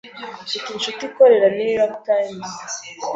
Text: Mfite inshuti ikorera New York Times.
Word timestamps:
Mfite 0.45 0.67
inshuti 0.71 1.01
ikorera 1.09 1.47
New 1.57 1.71
York 1.77 1.95
Times. 2.09 2.49